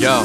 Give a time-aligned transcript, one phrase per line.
[0.00, 0.24] Yo.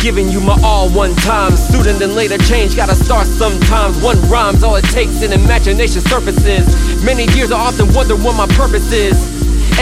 [0.00, 1.56] Giving you my all one time.
[1.56, 4.00] Student and later change, gotta start sometimes.
[4.00, 7.04] One rhyme's all it takes, and imagination surfaces.
[7.04, 9.18] Many years I often wonder what my purpose is.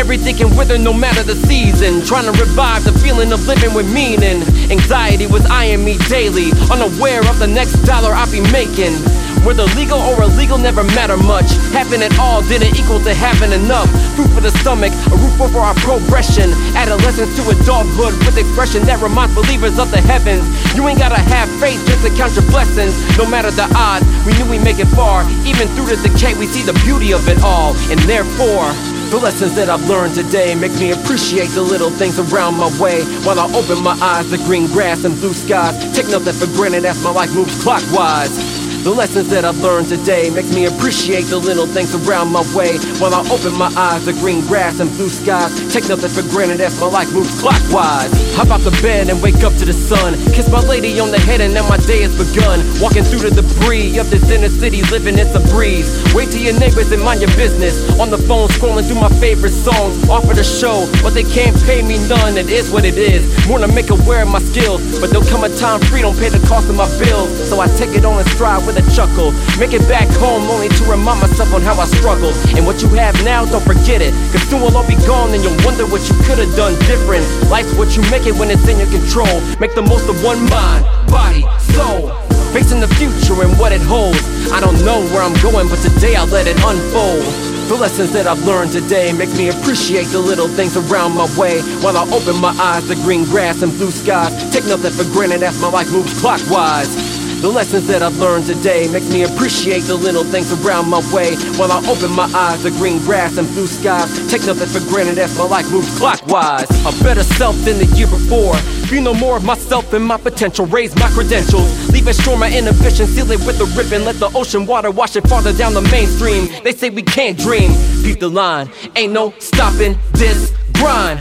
[0.00, 2.00] Everything can wither no matter the season.
[2.00, 4.40] Trying to revive the feeling of living with meaning.
[4.72, 8.96] Anxiety was eyeing me daily, unaware of the next dollar I'll be making.
[9.44, 11.52] Whether legal or illegal never matter much.
[11.76, 13.92] Having it all didn't equal to having enough.
[14.16, 16.48] Food for the stomach, a roof over our progression.
[16.72, 20.48] Adolescence to adulthood with expression that reminds believers of the heavens.
[20.74, 22.96] You ain't gotta have faith just to count your blessings.
[23.20, 25.28] No matter the odds, we knew we make it far.
[25.44, 27.76] Even through the decay, we see the beauty of it all.
[27.92, 28.72] And therefore,
[29.10, 33.02] the lessons that I've learned today make me appreciate the little things around my way.
[33.24, 36.84] While I open my eyes to green grass and blue skies, take nothing for granted
[36.84, 38.69] as my life moves clockwise.
[38.80, 42.80] The lessons that I've learned today makes me appreciate the little things around my way.
[42.96, 46.62] While I open my eyes to green grass and blue skies, take nothing for granted
[46.62, 48.08] as my life moves clockwise.
[48.40, 50.14] Hop out the bed and wake up to the sun.
[50.32, 52.64] Kiss my lady on the head and now my day has begun.
[52.80, 55.92] Walking through the debris of this inner city, living it's a breeze.
[56.16, 57.76] Wait till your neighbors and mind your business.
[58.00, 60.08] On the phone, scrolling through my favorite songs.
[60.08, 62.38] Offer the show, but they can't pay me none.
[62.38, 63.28] It is what it is.
[63.60, 66.40] To make aware of my skills, but there'll come a time free don't pay the
[66.48, 67.28] cost of my bills.
[67.46, 69.34] So I take it on and strive with a chuckle.
[69.58, 72.34] Make it back home only to remind myself on how I struggled.
[72.54, 74.14] And what you have now, don't forget it.
[74.30, 77.26] Cause soon we'll all be gone and you'll wonder what you could have done different.
[77.50, 79.40] Life's what you make it when it's in your control.
[79.58, 81.42] Make the most of one mind, body,
[81.74, 82.14] soul.
[82.54, 84.22] Facing the future and what it holds.
[84.50, 87.26] I don't know where I'm going, but today I'll let it unfold.
[87.70, 91.62] The lessons that I've learned today make me appreciate the little things around my way.
[91.82, 95.42] While I open my eyes to green grass and blue skies, take nothing for granted
[95.44, 97.19] as my life moves clockwise.
[97.40, 101.36] The lessons that I've learned today makes me appreciate the little things around my way.
[101.56, 105.16] While I open my eyes to green grass and blue skies, take nothing for granted
[105.18, 106.68] as my life moves clockwise.
[106.84, 108.56] A better self than the year before.
[108.90, 110.66] Be no more of myself and my potential.
[110.66, 111.88] Raise my credentials.
[111.88, 113.06] Leave it shore my inhibition.
[113.06, 114.04] Seal it with a ribbon.
[114.04, 116.46] Let the ocean water wash it farther down the mainstream.
[116.62, 117.70] They say we can't dream.
[118.02, 118.70] Beat the line.
[118.96, 121.20] Ain't no stopping this grind.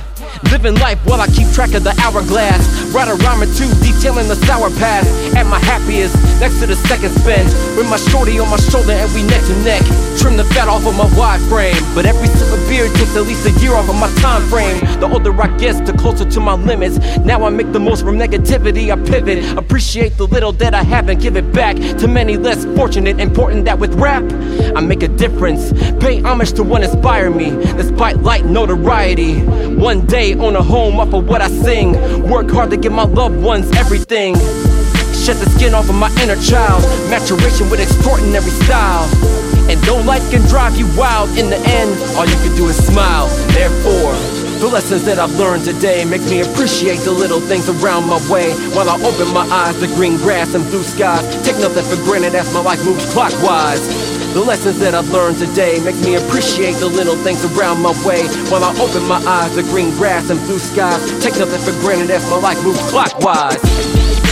[0.59, 2.59] Living life while I keep track of the hourglass.
[2.91, 5.07] Write a rhyme or two detailing the sour past.
[5.33, 7.47] At my happiest, next to the second spin.
[7.77, 9.79] With my shorty on my shoulder and we neck to neck.
[10.19, 11.79] Trim the fat off of my wide frame.
[11.95, 14.83] But every sip of beer takes at least a year off of my time frame.
[14.99, 16.97] The older I get, the closer to my limits.
[17.19, 18.91] Now I make the most from negativity.
[18.91, 19.57] I pivot.
[19.57, 23.21] Appreciate the little that I have and give it back to many less fortunate.
[23.21, 24.23] Important that with rap,
[24.75, 25.71] I make a difference.
[26.03, 27.51] Pay homage to what inspired me.
[27.77, 29.39] Despite light notoriety.
[29.79, 31.93] One day own a home off of what I sing.
[32.27, 34.33] Work hard to give my loved ones everything.
[35.13, 36.81] Shed the skin off of my inner child.
[37.11, 39.05] Maturation with extraordinary style.
[39.69, 42.77] And though life can drive you wild, in the end, all you can do is
[42.83, 43.27] smile.
[43.53, 44.13] Therefore,
[44.57, 48.49] the lessons that I've learned today make me appreciate the little things around my way.
[48.73, 52.33] While I open my eyes to green grass and blue skies, take nothing for granted
[52.33, 54.08] as my life moves clockwise.
[54.33, 58.27] The lessons that I've learned today make me appreciate the little things around my way.
[58.49, 62.11] While I open my eyes to green grass and blue skies, take nothing for granted
[62.11, 64.28] as my life moves clockwise.